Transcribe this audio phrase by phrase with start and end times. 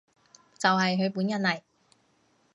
[0.57, 1.61] 就係佢本人嚟